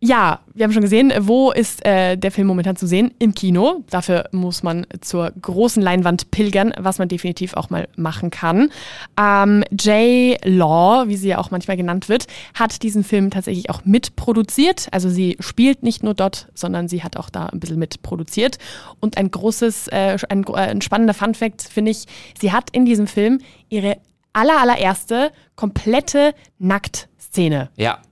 [0.04, 3.14] ja, wir haben schon gesehen, wo ist äh, der Film momentan zu sehen?
[3.18, 3.84] Im Kino.
[3.88, 8.70] Dafür muss man zur großen Leinwand pilgern, was man definitiv auch mal machen kann.
[9.18, 10.38] Ähm, J.
[10.44, 14.88] Law, wie sie ja auch manchmal genannt wird, hat diesen Film tatsächlich auch mitproduziert.
[14.90, 18.58] Also sie spielt nicht nur dort, sondern sie hat auch da ein bisschen mitproduziert.
[19.00, 22.04] Und ein großes, äh, ein, äh, ein spannender Funfact finde ich,
[22.38, 23.40] sie hat in diesem Film
[23.70, 23.96] ihre
[24.34, 27.70] aller, allererste komplette Nacktszene.
[27.76, 28.02] Ja,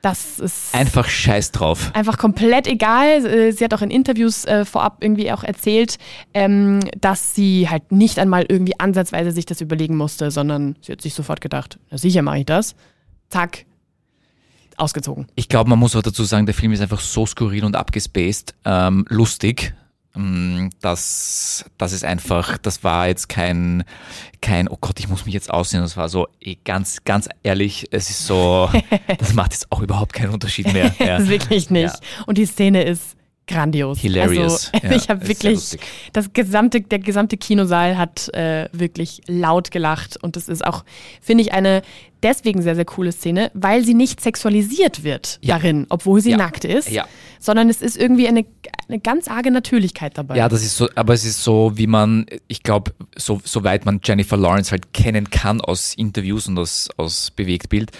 [0.00, 1.90] Das ist einfach scheiß drauf.
[1.94, 3.26] einfach komplett egal.
[3.26, 5.98] Äh, Sie hat auch in Interviews äh, vorab irgendwie auch erzählt,
[6.34, 11.00] ähm, dass sie halt nicht einmal irgendwie ansatzweise sich das überlegen musste, sondern sie hat
[11.02, 12.76] sich sofort gedacht, na sicher mache ich das.
[13.28, 13.66] Zack,
[14.78, 15.26] ausgezogen.
[15.34, 18.54] Ich glaube, man muss auch dazu sagen, der Film ist einfach so skurril und abgespaced,
[18.64, 19.74] ähm, lustig.
[20.16, 23.84] Ähm, Das, das ist einfach, das war jetzt kein,
[24.40, 25.80] kein, oh Gott, ich muss mich jetzt aussehen.
[25.82, 26.28] Das war so,
[26.64, 28.70] ganz, ganz ehrlich, es ist so,
[29.18, 30.94] das macht jetzt auch überhaupt keinen Unterschied mehr.
[30.98, 31.26] Ja.
[31.28, 31.94] Wirklich nicht.
[32.26, 33.16] Und die Szene ist
[33.48, 33.98] grandios.
[33.98, 34.70] Hilarious.
[34.72, 35.78] Also, Ja, ich habe wirklich,
[36.12, 40.84] das gesamte, der gesamte Kinosaal hat äh, wirklich laut gelacht und das ist auch,
[41.20, 41.82] finde ich, eine
[42.22, 45.56] deswegen sehr, sehr coole Szene, weil sie nicht sexualisiert wird Ja.
[45.56, 46.36] darin, obwohl sie Ja.
[46.36, 47.06] nackt ist, Ja.
[47.40, 48.44] sondern es ist irgendwie eine,
[48.88, 50.36] eine ganz arge Natürlichkeit dabei.
[50.36, 54.00] Ja, das ist so, aber es ist so, wie man, ich glaube, so, soweit man
[54.02, 57.90] Jennifer Lawrence halt kennen kann aus Interviews und aus, aus Bewegtbild.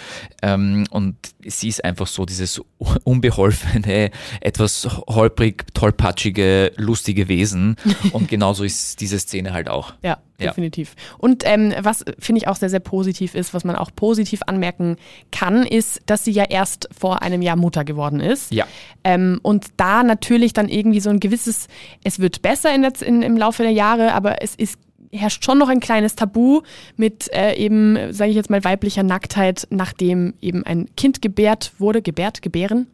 [0.42, 2.61] Ähm, und sie ist einfach so dieses
[3.04, 7.76] unbeholfene, etwas holprig, tollpatschige, lustige Wesen.
[8.12, 9.94] und genauso ist diese Szene halt auch.
[10.02, 10.51] Ja, Ja.
[10.51, 10.94] definitiv.
[11.18, 14.96] Und ähm, was finde ich auch sehr, sehr positiv ist, was man auch positiv anmerken
[15.33, 18.53] kann, ist, dass sie ja erst vor einem Jahr Mutter geworden ist.
[18.53, 18.66] Ja.
[19.03, 21.66] Ähm, und da natürlich dann irgendwie so ein gewisses,
[22.05, 24.79] es wird besser in der, in, im Laufe der Jahre, aber es ist
[25.11, 26.61] herrscht schon noch ein kleines Tabu
[26.96, 32.03] mit äh, eben, sage ich jetzt mal, weiblicher Nacktheit, nachdem eben ein Kind gebärt wurde,
[32.03, 32.87] gebärt, gebären,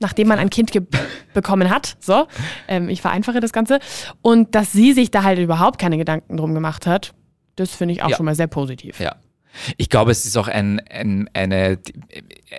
[0.00, 0.72] nachdem man ein Kind
[1.34, 1.96] bekommen hat.
[2.00, 2.26] So,
[2.68, 3.78] ähm, ich vereinfache das Ganze.
[4.22, 7.14] Und dass sie sich da halt überhaupt keine Gedanken drum gemacht hat,
[7.56, 8.16] das finde ich auch Ja.
[8.16, 9.00] schon mal sehr positiv.
[9.00, 9.16] Ja.
[9.78, 11.78] Ich glaube, es ist auch ein, ein, eine,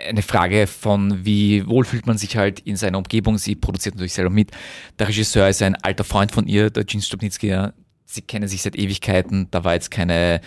[0.09, 3.37] eine Frage von, wie wohl fühlt man sich halt in seiner Umgebung.
[3.37, 4.49] Sie produziert natürlich selber mit.
[4.97, 7.49] Der Regisseur ist ein alter Freund von ihr, der Gene Stupnitsky.
[7.49, 7.73] ja.
[8.05, 9.47] Sie kennen sich seit Ewigkeiten.
[9.51, 10.41] Da war jetzt keine,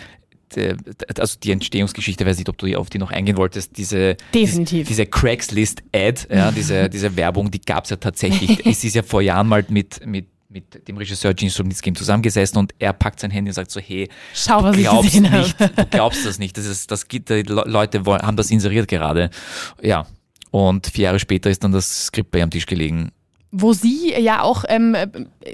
[1.17, 3.77] also die Entstehungsgeschichte, weiß nicht, ob du auf die noch eingehen wolltest.
[3.77, 4.87] Diese, Definitiv.
[4.87, 8.65] Diese Craigslist-Ad, ja, diese, diese Werbung, die gab es ja tatsächlich.
[8.65, 12.73] es ist ja vor Jahren mal mit, mit, mit dem Regisseur Gene Stupnitsky zusammengesessen und
[12.79, 16.39] er packt sein Handy und sagt so, hey, Schau, du glaubst nicht, du glaubst das
[16.39, 16.57] nicht.
[16.57, 19.29] Das ist, das gibt, die Le- Leute wollen, haben das inseriert gerade.
[19.81, 20.05] Ja.
[20.51, 23.11] Und vier Jahre später ist dann das Skript bei ihrem Tisch gelegen.
[23.53, 25.07] Wo sie ja auch ähm, äh,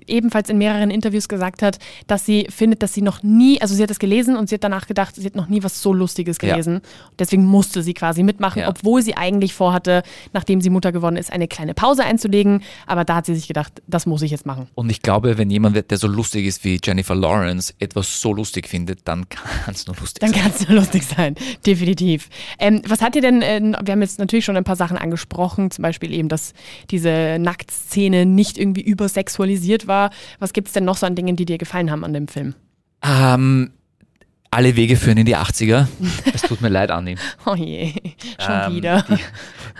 [0.05, 3.81] ebenfalls in mehreren Interviews gesagt hat, dass sie findet, dass sie noch nie, also sie
[3.81, 6.37] hat es gelesen und sie hat danach gedacht, sie hat noch nie was so Lustiges
[6.41, 6.51] Ja.
[6.51, 6.75] gelesen.
[6.75, 8.69] Und deswegen musste sie quasi mitmachen, Ja.
[8.69, 12.61] obwohl sie eigentlich vorhatte, nachdem sie Mutter geworden ist, eine kleine Pause einzulegen.
[12.85, 14.67] Aber da hat sie sich gedacht, das muss ich jetzt machen.
[14.75, 18.67] Und ich glaube, wenn jemand, der so lustig ist wie Jennifer Lawrence, etwas so lustig
[18.67, 20.41] findet, dann kann es nur lustig Dann sein.
[20.43, 21.33] kann es nur lustig sein,
[21.65, 22.29] definitiv.
[22.59, 25.71] Ähm, was hat ihr denn, äh, wir haben jetzt natürlich schon ein paar Sachen angesprochen,
[25.71, 26.53] zum Beispiel eben, dass
[26.91, 27.39] diese
[27.87, 30.11] Nacktszene nicht irgendwie übersexualisiert war.
[30.39, 32.53] Was gibt es denn noch so an Dingen, die dir gefallen haben an dem Film?
[33.03, 33.71] Ähm,
[34.51, 35.87] alle Wege führen in die 80er.
[36.33, 37.15] Es tut mir leid, Anni.
[37.45, 37.93] Oh je,
[38.39, 39.05] schon Ähm, wieder.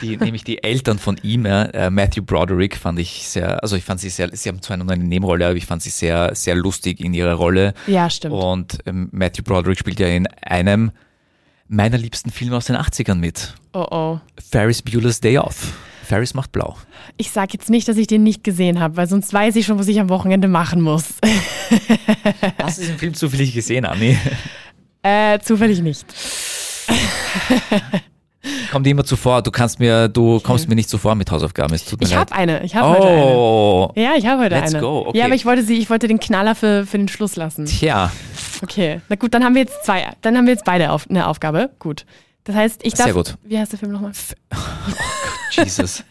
[0.01, 3.83] Die, die, nämlich die Eltern von ihm, äh, Matthew Broderick, fand ich sehr, also ich
[3.83, 6.55] fand sie sehr, sie haben zwar nur eine Nebenrolle, aber ich fand sie sehr, sehr
[6.55, 7.73] lustig in ihrer Rolle.
[7.87, 8.33] Ja, stimmt.
[8.35, 10.91] Und ähm, Matthew Broderick spielt ja in einem
[11.67, 13.53] meiner liebsten Filme aus den 80ern mit.
[13.73, 14.19] Oh oh.
[14.49, 15.73] Ferris Bueller's Day Off.
[16.07, 16.77] Ferris macht blau.
[17.17, 19.77] Ich sag jetzt nicht, dass ich den nicht gesehen habe, weil sonst weiß ich schon,
[19.77, 21.03] was ich am Wochenende machen muss.
[22.61, 24.17] Hast du diesen Film zufällig gesehen, Anni?
[25.03, 26.05] äh, zufällig nicht.
[28.71, 29.41] Kommt immer zuvor.
[29.41, 31.73] Du kannst mir, du kommst mir nicht zuvor mit Hausaufgaben.
[31.73, 32.63] Es tut mir Ich habe eine.
[32.63, 33.25] Ich habe heute eine.
[33.25, 33.91] oh.
[33.95, 34.81] Ja, ich habe heute Let's eine.
[34.81, 35.17] go, okay.
[35.17, 37.65] Ja, aber ich wollte sie, ich wollte den Knaller für, für den Schluss lassen.
[37.65, 38.11] Tja,
[38.63, 39.01] Okay.
[39.09, 40.03] Na gut, dann haben wir jetzt zwei.
[40.21, 41.69] Dann haben wir jetzt beide auf, eine Aufgabe.
[41.79, 42.05] Gut.
[42.45, 43.05] Das heißt, ich darf.
[43.05, 43.35] Sehr gut.
[43.43, 44.11] Wie heißt der Film nochmal?
[45.51, 46.03] Jesus.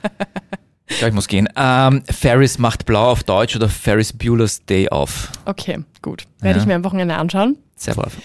[0.88, 1.48] Ich glaube, ich muss gehen.
[1.56, 5.32] Ähm, Ferris macht blau auf Deutsch oder Ferris Bueller's Day Off.
[5.44, 6.26] Okay, gut.
[6.40, 6.62] Werde Ja.
[6.62, 7.56] ich mir am Wochenende anschauen.
[7.74, 8.16] Sehr brav.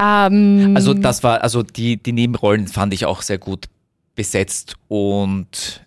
[0.00, 3.66] Ähm, Also das war, also die, die Nebenrollen fand ich auch sehr gut
[4.14, 5.84] besetzt und,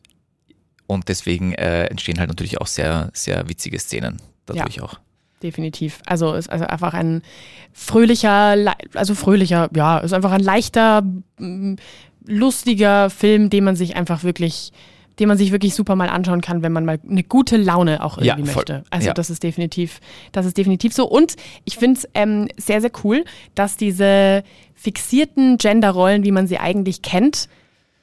[0.87, 4.99] und deswegen äh, entstehen halt natürlich auch sehr, sehr witzige Szenen dadurch auch.
[5.41, 5.99] definitiv.
[6.05, 7.21] Also ist also einfach ein
[7.71, 11.01] fröhlicher, also fröhlicher, ja, ist einfach ein leichter,
[12.25, 14.71] lustiger Film, den man sich einfach wirklich,
[15.19, 18.17] den man sich wirklich super mal anschauen kann, wenn man mal eine gute Laune auch
[18.19, 18.61] Ja, irgendwie voll.
[18.67, 18.83] möchte.
[18.89, 19.13] Also Ja.
[19.13, 19.99] das ist definitiv,
[20.31, 21.07] das ist definitiv so.
[21.07, 23.23] Und ich finde es ähm, sehr, sehr cool,
[23.55, 24.43] dass diese
[24.75, 27.47] fixierten Genderrollen, wie man sie eigentlich kennt,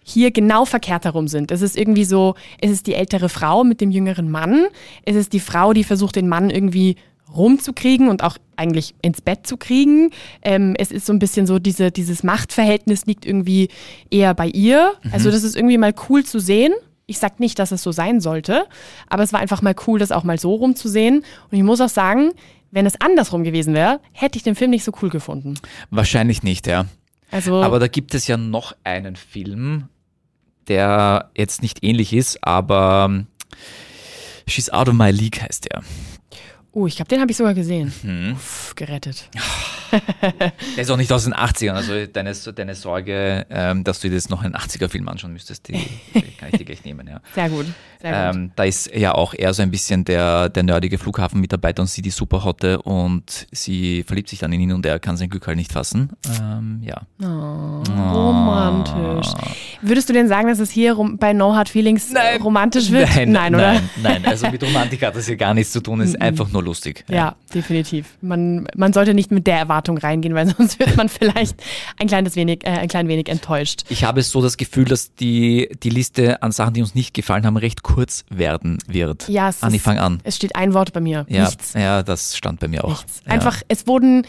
[0.03, 1.51] hier genau verkehrt herum sind.
[1.53, 4.67] Es ist irgendwie so, es ist die ältere Frau mit dem jüngeren Mann.
[5.05, 6.97] Es ist die Frau, die versucht, den Mann irgendwie
[7.35, 10.11] rumzukriegen und auch eigentlich ins Bett zu kriegen.
[10.43, 13.69] Ähm, es ist so ein bisschen so, diese, dieses Machtverhältnis liegt irgendwie
[14.11, 14.93] eher bei ihr.
[15.13, 16.73] Also das ist irgendwie mal cool zu sehen.
[17.07, 18.67] Ich sag nicht, dass es so sein sollte,
[19.09, 21.19] aber es war einfach mal cool, das auch mal so rumzusehen.
[21.19, 22.33] Und ich muss auch sagen,
[22.71, 25.55] wenn es andersrum gewesen wäre, hätte ich den Film nicht so cool gefunden.
[25.91, 26.87] Wahrscheinlich nicht, ja.
[27.33, 29.89] Also Aber da gibt es ja noch einen Film,
[30.69, 33.27] der jetzt nicht ähnlich ist, aber ähm,
[34.47, 35.83] She's Out of My League heißt der.
[36.73, 37.93] Oh, ich glaube, den habe ich sogar gesehen.
[38.03, 38.33] Mhm.
[38.33, 39.29] Uff, gerettet.
[39.93, 40.53] Der
[40.83, 44.31] ist auch nicht aus den 80ern, also deine, deine Sorge, ähm, dass du dir jetzt
[44.31, 47.21] noch einen 80er-Film anschauen müsstest, die, die kann ich dir gleich nehmen, ja.
[47.35, 47.67] Sehr gut.
[48.01, 48.37] Sehr gut.
[48.37, 52.03] Ähm, da ist ja auch eher so ein bisschen der, der nerdige Flughafenmitarbeiter und sie
[52.03, 55.57] die Superhotte und sie verliebt sich dann in ihn und er kann sein Glück halt
[55.57, 56.11] nicht fassen.
[56.41, 57.03] Ähm, ja.
[57.21, 59.33] Oh, romantisch.
[59.83, 63.09] Würdest du denn sagen, dass es hier bei No Hard Feelings äh, romantisch wird?
[63.27, 63.75] Nein, oder?
[63.75, 66.49] Nein, nein, also mit Romantik hat das hier gar nichts zu tun, es ist einfach
[66.51, 67.05] nur lustig.
[67.09, 68.07] Ja, definitiv.
[68.21, 71.57] Man, man sollte nicht mit der Erwartung reingehen, weil sonst wird man vielleicht
[71.99, 73.83] ein kleines wenig, äh, ein klein wenig enttäuscht.
[73.89, 77.45] Ich habe so das Gefühl, dass die, die Liste an Sachen, die uns nicht gefallen
[77.47, 79.29] haben, recht kurz werden wird.
[79.29, 80.21] Ja, es Anni, ist- fang an.
[80.25, 81.27] Es steht ein Wort bei mir.
[81.29, 81.73] Ja, Nichts.
[81.75, 82.89] ja, das stand bei mir auch.
[82.91, 83.23] Nichts.
[83.27, 83.33] Ja.
[83.33, 84.27] Einfach, es wurden,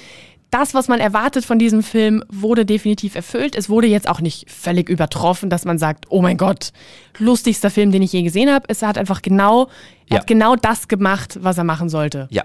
[0.51, 3.55] das, was man erwartet von diesem Film, wurde definitiv erfüllt.
[3.55, 6.71] Es wurde jetzt auch nicht völlig übertroffen, dass man sagt, oh mein Gott,
[7.17, 8.65] lustigster Film, den ich je gesehen habe.
[8.67, 9.63] Es hat einfach genau,
[10.09, 10.19] er Ja.
[10.19, 12.27] hat genau das gemacht, was er machen sollte.
[12.31, 12.43] Ja,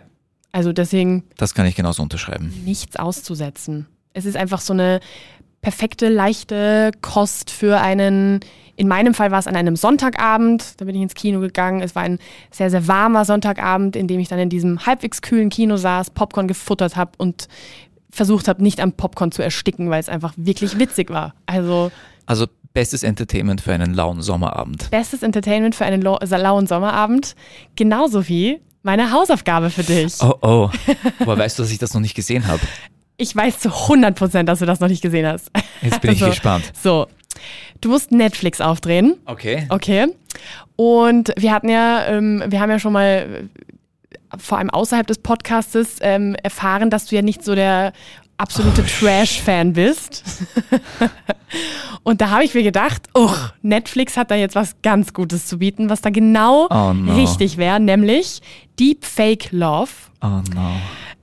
[0.53, 2.53] Also deswegen das kann ich genauso unterschreiben.
[2.65, 3.87] nichts auszusetzen.
[4.15, 5.01] Es ist einfach so eine
[5.61, 8.41] perfekte, leichte Kost für einen,
[8.77, 11.81] in meinem Fall war es an einem Sonntagabend, da bin ich ins Kino gegangen.
[11.83, 12.19] Es war ein
[12.53, 16.47] sehr, sehr warmer Sonntagabend, in dem ich dann in diesem halbwegs kühlen Kino saß, Popcorn
[16.47, 17.49] gefuttert habe und
[18.17, 21.35] versucht habe, nicht am Popcorn zu ersticken, weil es einfach wirklich witzig war.
[21.47, 21.91] Also
[22.27, 24.91] Also bestes Entertainment für einen lauen Sommerabend.
[24.91, 27.35] bestes Entertainment für einen lau- lauen Sommerabend,
[27.77, 30.15] genauso wie meine Hausaufgabe für dich.
[30.21, 30.71] Oh, oh.
[31.21, 32.61] Woher weißt du, dass ich das noch nicht gesehen habe?
[33.17, 35.51] Ich weiß zu 100 Prozent, dass du das noch nicht gesehen hast.
[35.83, 36.71] Jetzt bin ich Also, gespannt.
[36.83, 37.07] So,
[37.81, 39.67] du musst Netflix aufdrehen, Okay.
[39.71, 40.07] okay?
[40.77, 43.49] Und wir hatten ja, ähm, wir haben ja schon mal
[44.39, 47.93] vor allem außerhalb des Podcastes ähm, erfahren, dass du ja nicht so der
[48.39, 50.23] absolute Oh, Trash-Fan bist.
[52.03, 55.59] Und da habe ich mir gedacht, oh, Netflix hat da jetzt was ganz Gutes zu
[55.59, 57.15] bieten, was da genau Oh no.
[57.17, 58.41] richtig wäre, nämlich
[58.79, 59.91] Deepfake Love.
[60.23, 60.73] Oh no.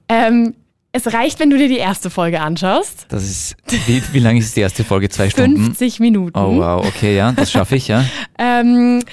[0.10, 0.56] Ähm,
[0.92, 3.06] es reicht, wenn du dir die erste Folge anschaust.
[3.10, 3.56] Das ist,
[3.88, 5.10] wie, wie lang ist die erste Folge?
[5.10, 5.63] Zwei Stunden?
[5.66, 6.38] 50 Minuten.
[6.38, 8.06] Oh wow, okay, ja, das schaffe ich, ja.
[8.39, 9.04] Ähm,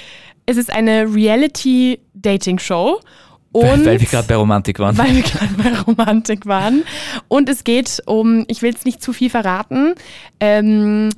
[0.45, 2.99] es ist eine Reality-Dating-Show.
[3.53, 4.97] Und Weil, wir gerade bei Romantik waren.
[4.97, 6.83] weil wir gerade bei Romantik waren.
[7.27, 9.93] Und es geht um, ich will es nicht zu viel verraten,
[10.39, 11.09] ähm,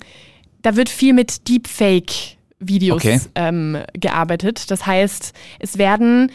[0.63, 3.19] da wird viel mit Deepfake-Videos Okay.
[3.35, 4.71] ähm, gearbeitet.
[4.71, 6.31] Das heißt, es werden,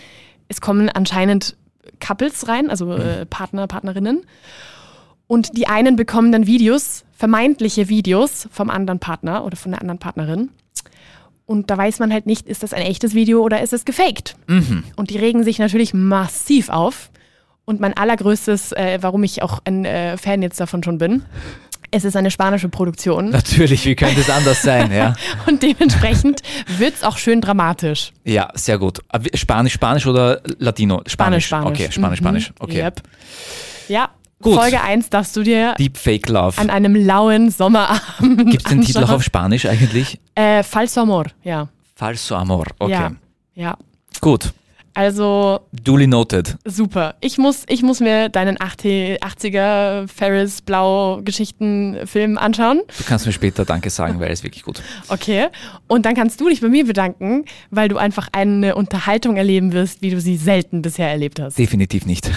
[0.48, 1.56] es kommen anscheinend
[1.98, 4.24] Couples rein, also äh, Partner, Partnerinnen.
[5.26, 9.98] Und die einen bekommen dann Videos, vermeintliche Videos vom anderen Partner oder von der anderen
[9.98, 10.50] Partnerin.
[11.48, 14.37] Und da weiß man halt nicht, ist das ein echtes Video oder ist es gefaked.
[14.48, 17.11] Und die regen sich natürlich massiv auf.
[17.64, 21.22] Und mein allergrößtes, äh, warum ich auch ein äh, Fan jetzt davon schon bin,
[21.90, 23.30] es ist eine spanische Produktion.
[23.30, 25.14] Natürlich, wie könnte es anders sein, ja?
[25.46, 26.42] Und dementsprechend
[26.76, 28.12] wird es auch schön dramatisch.
[28.24, 28.98] Ja, sehr gut.
[29.18, 31.00] Wie- Spanisch, Spanisch oder Latino?
[31.06, 31.80] Spanisch, Spanisch.
[31.80, 32.24] Okay, Spanisch, Mhm.
[32.24, 32.52] Spanisch.
[32.58, 32.82] Okay.
[32.84, 33.02] Yep.
[33.88, 34.55] Ja, Gut.
[34.55, 36.59] Folge 1 darfst du dir Deepfake Love.
[36.61, 40.20] an einem lauen Sommerabend Gibt es den Titel auch auf Spanisch eigentlich?
[40.35, 41.68] Äh, Falso Amor, ja.
[41.96, 42.66] Falso Amor.
[42.79, 42.92] Okay.
[42.92, 43.12] Ja,
[43.55, 43.77] ja.
[44.20, 44.53] Gut.
[44.98, 46.56] Also Duly noted.
[46.64, 47.14] super.
[47.20, 52.80] Ich muss, ich muss mir deinen 80er Ferris Blau Geschichten Film anschauen.
[52.98, 54.82] Du kannst mir später Danke sagen, weil es wirklich gut.
[55.08, 55.46] Okay.
[55.87, 60.02] Und dann kannst du dich bei mir bedanken, weil du einfach eine Unterhaltung erleben wirst,
[60.02, 61.56] wie du sie selten bisher erlebt hast.
[61.58, 62.28] Definitiv nicht.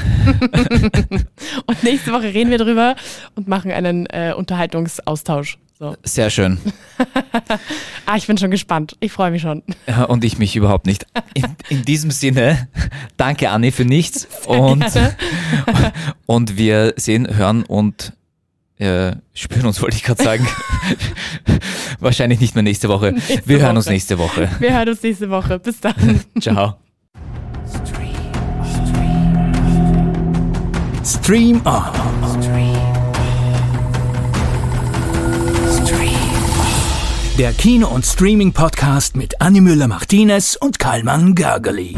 [1.65, 2.95] Und nächste Woche reden wir drüber
[3.35, 5.57] und machen einen äh, Unterhaltungsaustausch.
[5.81, 5.95] So.
[6.03, 6.59] Sehr schön.
[8.05, 8.97] Ah, ich bin schon gespannt.
[8.99, 9.63] Ich freue mich schon.
[10.09, 11.05] Und ich mich überhaupt nicht.
[11.33, 12.67] In, in diesem Sinne,
[13.15, 14.27] danke Anni für nichts.
[14.47, 14.83] Und,
[16.25, 18.11] und wir sehen, hören und
[18.79, 20.45] äh, spüren uns, wollte ich gerade sagen.
[21.99, 23.13] Wahrscheinlich nicht mehr nächste Woche.
[23.13, 24.49] Nächste wir hören uns nächste Woche.
[24.59, 25.57] Wir hören uns nächste Woche.
[25.57, 26.19] Bis dann.
[26.41, 26.75] Ciao.
[31.05, 32.50] Stream On.
[37.37, 41.95] Der Kino- und Streaming-Podcast mit Annie Müller-Martinez und Karlmann Gergely.